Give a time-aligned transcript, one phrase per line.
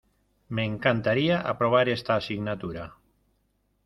[0.49, 2.95] Me encantaría aprobar esta asignatura.